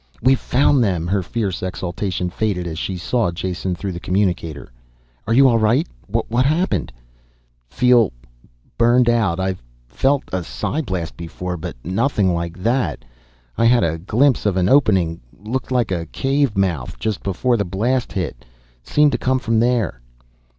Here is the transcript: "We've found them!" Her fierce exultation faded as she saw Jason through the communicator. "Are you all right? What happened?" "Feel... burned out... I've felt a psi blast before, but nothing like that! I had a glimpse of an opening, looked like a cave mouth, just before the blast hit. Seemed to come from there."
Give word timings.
"We've 0.19 0.39
found 0.39 0.83
them!" 0.83 1.05
Her 1.05 1.21
fierce 1.21 1.61
exultation 1.61 2.31
faded 2.31 2.65
as 2.65 2.79
she 2.79 2.97
saw 2.97 3.29
Jason 3.29 3.75
through 3.75 3.91
the 3.91 3.99
communicator. 3.99 4.71
"Are 5.27 5.33
you 5.35 5.47
all 5.47 5.59
right? 5.59 5.85
What 6.07 6.43
happened?" 6.47 6.91
"Feel... 7.69 8.11
burned 8.79 9.07
out... 9.07 9.39
I've 9.39 9.61
felt 9.87 10.23
a 10.33 10.43
psi 10.43 10.81
blast 10.81 11.15
before, 11.17 11.55
but 11.55 11.75
nothing 11.85 12.33
like 12.33 12.57
that! 12.63 13.05
I 13.59 13.65
had 13.65 13.83
a 13.83 13.99
glimpse 13.99 14.47
of 14.47 14.57
an 14.57 14.67
opening, 14.69 15.21
looked 15.39 15.71
like 15.71 15.91
a 15.91 16.07
cave 16.07 16.57
mouth, 16.57 16.97
just 16.97 17.21
before 17.21 17.55
the 17.55 17.63
blast 17.63 18.11
hit. 18.13 18.43
Seemed 18.81 19.11
to 19.11 19.19
come 19.19 19.37
from 19.37 19.59
there." 19.59 20.01